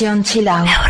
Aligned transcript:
Sesión 0.00 0.24
Chill 0.24 0.48
Out. 0.48 0.89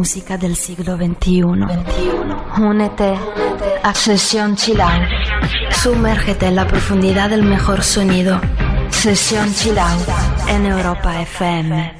Música 0.00 0.38
del 0.38 0.56
siglo 0.56 0.96
XXI. 0.96 1.42
Únete 2.58 3.18
a 3.82 3.92
Sesión 3.92 4.56
Chill 4.56 4.80
Out. 4.80 5.02
Sumérgete 5.82 6.46
en 6.46 6.56
la 6.56 6.66
profundidad 6.66 7.28
del 7.28 7.42
mejor 7.42 7.82
sonido. 7.82 8.40
Sesión 8.88 9.52
Chill 9.52 9.78
Out 9.78 10.08
en 10.48 10.64
Europa 10.64 11.20
FM. 11.20 11.99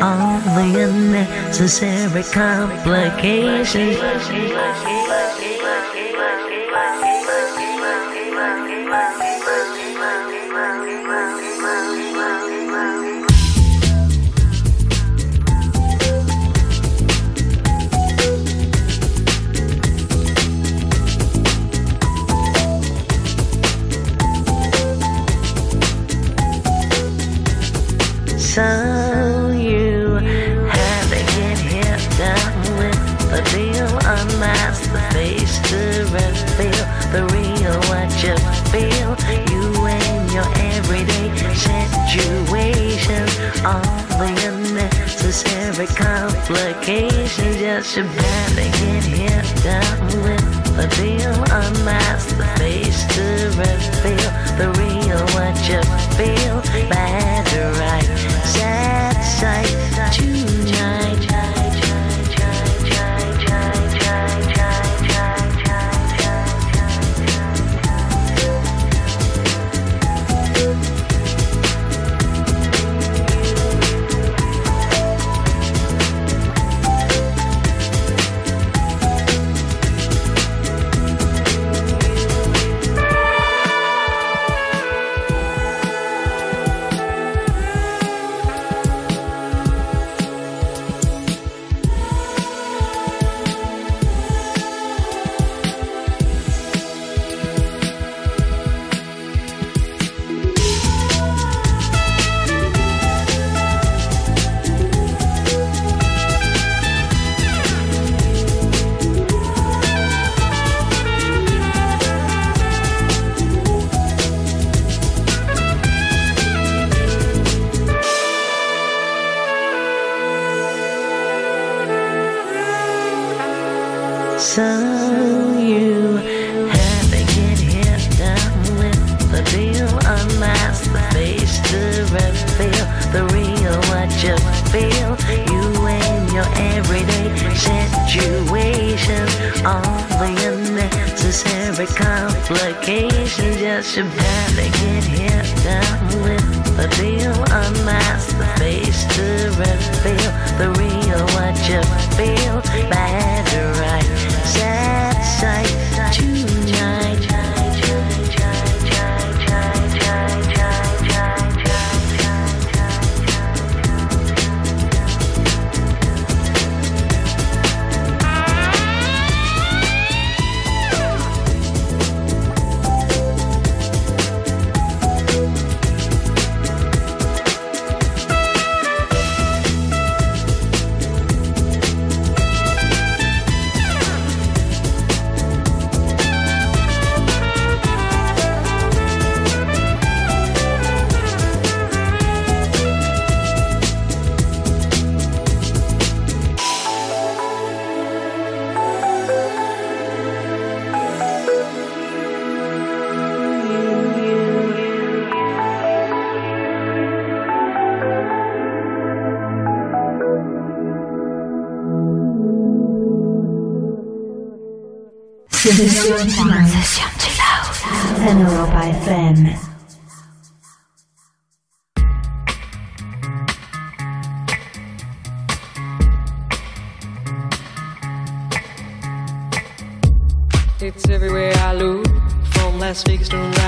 All 0.00 0.40
the 0.40 0.88
unnecessary 0.88 2.24
complications. 2.24 3.96
Unnecessary 45.78 45.86
complications. 45.86 47.56
Just 47.56 47.96
you 47.96 48.02
better 48.04 48.62
get 48.62 49.04
hit 49.04 49.62
down 49.62 50.06
with 50.22 50.76
the 50.76 50.86
deal, 50.96 51.32
unmask 51.52 52.36
the 52.36 52.44
face 52.58 53.04
to 53.14 53.22
reveal 53.58 54.30
the 54.56 54.68
real 54.78 55.20
what 55.34 55.56
you 55.68 55.80
feel. 56.16 56.60
Bad 56.88 57.46
or 57.56 57.72
right, 57.80 58.04
sad 58.44 59.16
sight 59.22 60.35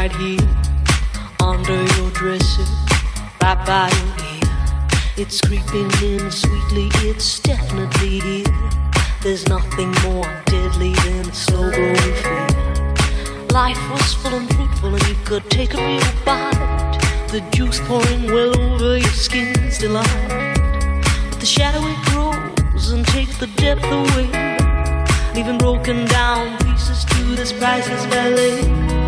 right 0.08 0.20
here, 0.20 0.48
under 1.40 1.84
your 1.96 2.10
dresser, 2.10 2.64
right 3.42 3.66
by 3.66 3.90
your 3.98 4.08
ear. 4.34 4.86
It's 5.16 5.40
creeping 5.40 5.90
in 6.02 6.30
sweetly, 6.30 6.88
it's 7.08 7.40
definitely 7.40 8.20
here. 8.20 8.44
There's 9.22 9.48
nothing 9.48 9.90
more 10.04 10.42
deadly 10.46 10.92
than 10.94 11.28
a 11.28 11.34
slow 11.34 11.70
growing 11.70 11.96
fear. 11.96 13.46
Life 13.50 13.80
was 13.90 14.14
full 14.14 14.34
and 14.34 14.48
fruitful, 14.54 14.94
and 14.94 15.08
you 15.08 15.16
could 15.24 15.48
take 15.50 15.74
a 15.74 15.78
real 15.78 16.00
bite. 16.24 16.98
The 17.30 17.40
juice 17.52 17.80
pouring 17.80 18.26
well 18.26 18.58
over 18.58 18.98
your 18.98 19.10
skin's 19.10 19.78
delight. 19.78 20.28
But 21.30 21.40
the 21.40 21.46
shadow 21.46 21.80
it 21.82 22.00
grows 22.06 22.90
and 22.90 23.06
takes 23.08 23.36
the 23.38 23.48
depth 23.56 23.84
away, 23.84 24.28
leaving 25.34 25.58
broken 25.58 26.06
down 26.06 26.56
pieces 26.58 27.04
to 27.06 27.36
this 27.36 27.52
priceless 27.52 28.06
ballet. 28.06 29.07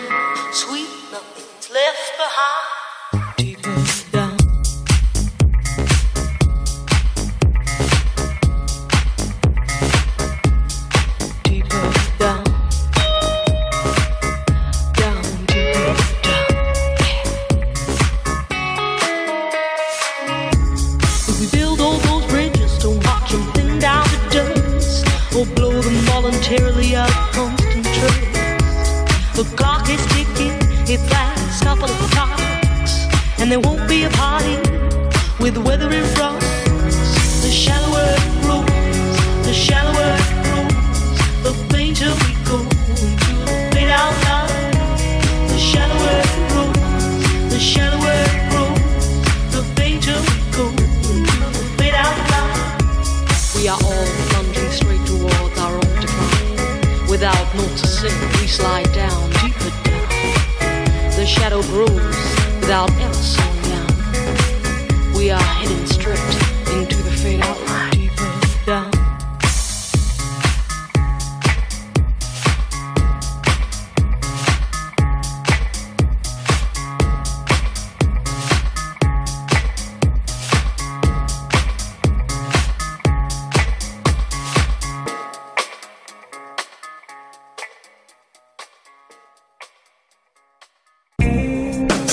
sweet 0.53 0.89
nothing's 1.11 1.69
left 1.71 2.17
behind. 2.17 2.60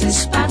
Fights 0.00 0.30
a 0.34 0.47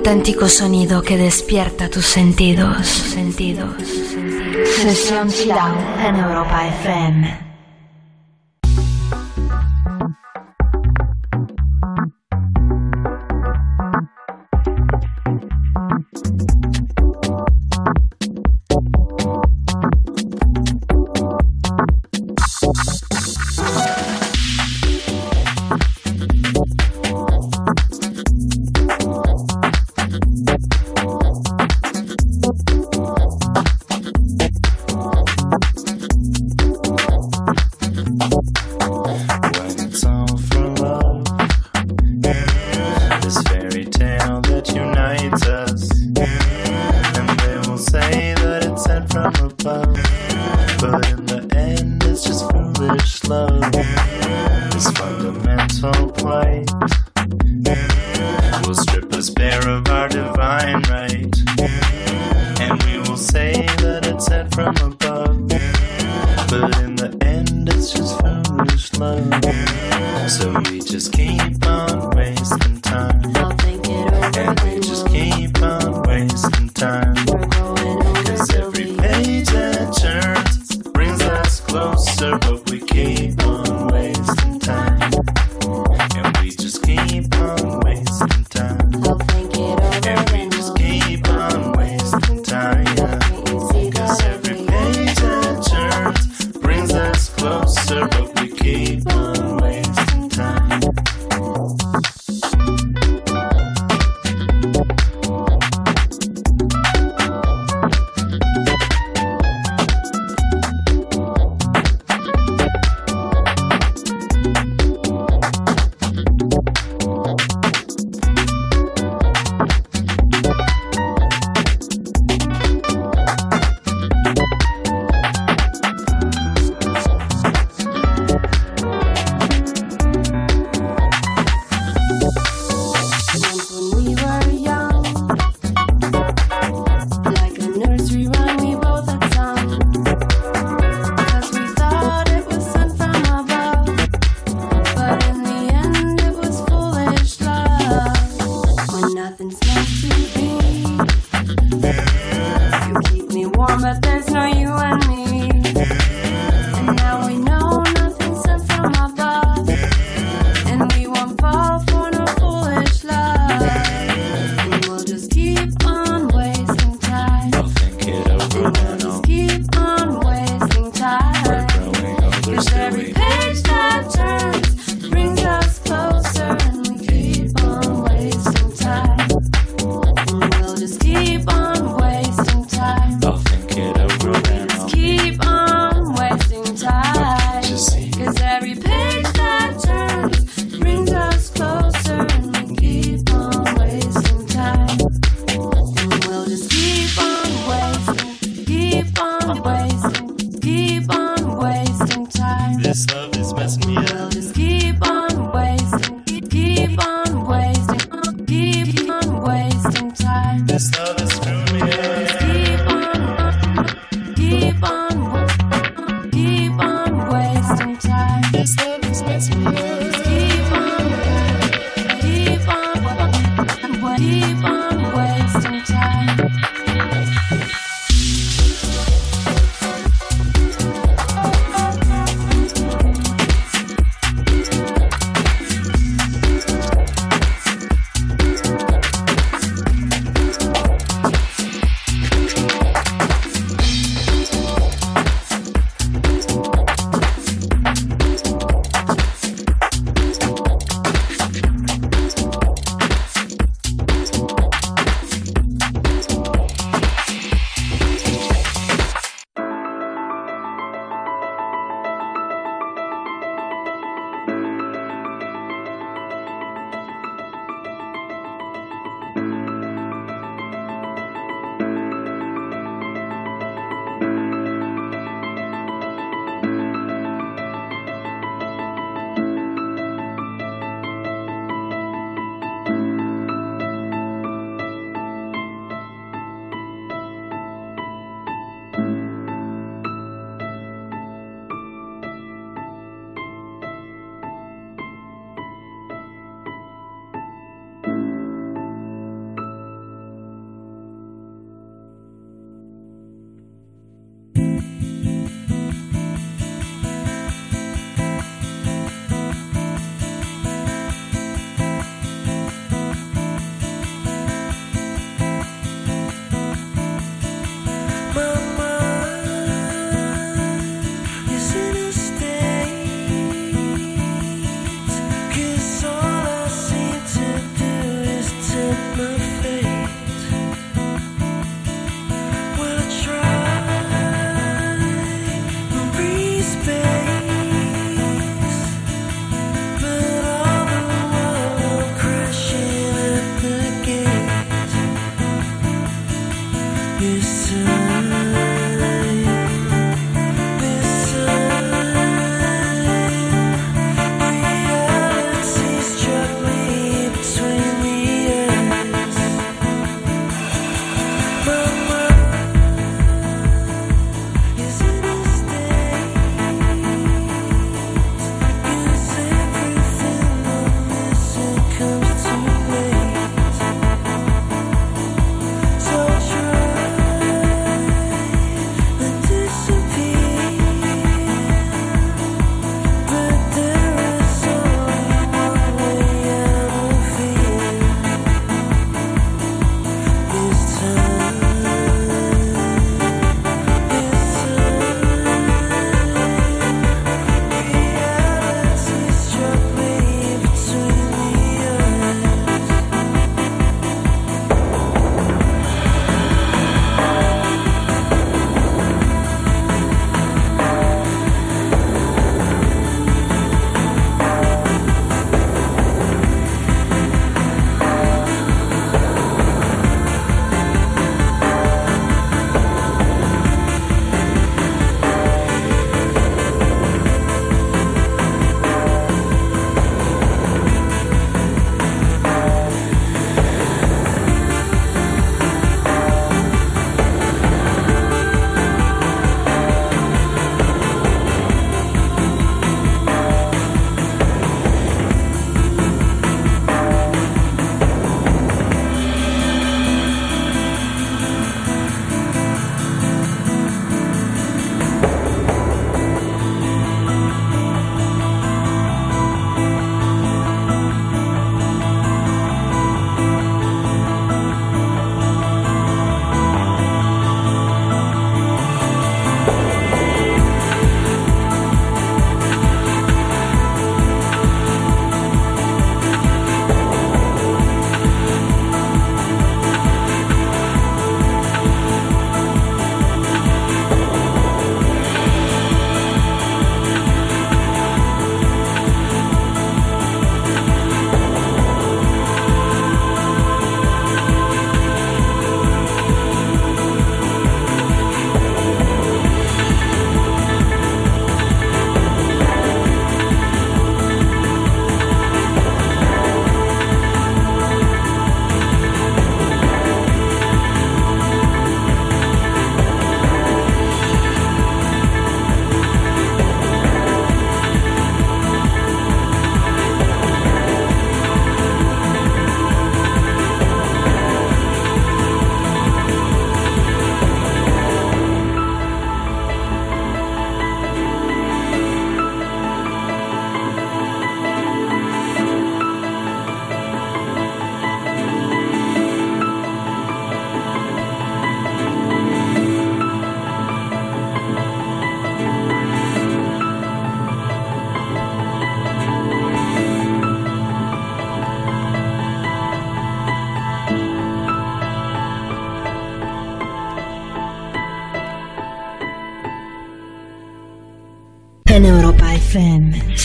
auténtico 0.00 0.48
sonido 0.48 1.02
que 1.02 1.18
despierta 1.18 1.90
tus 1.90 2.06
sentidos. 2.06 2.86
Sesión 4.74 5.28
Chilau 5.28 5.76
en 6.02 6.16
Europa 6.16 6.68
FM. 6.68 7.49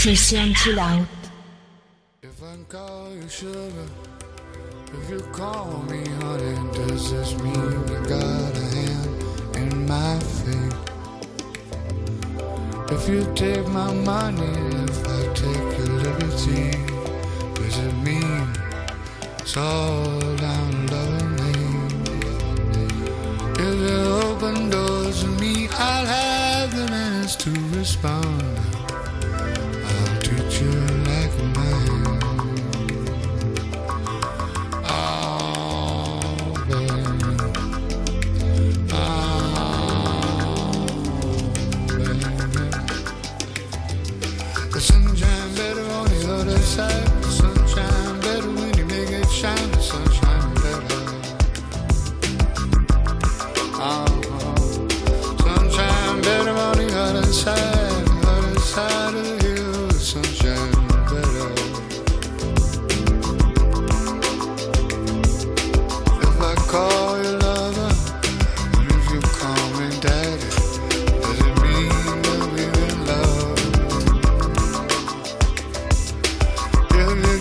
FM, 0.06 0.16
sesión 0.16 0.54
chill 0.54 0.78
out. 0.78 1.15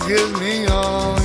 Give 0.07 0.39
me 0.39 0.67
all 0.67 1.24